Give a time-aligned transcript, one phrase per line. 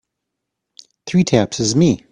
[1.05, 2.07] Three taps is me.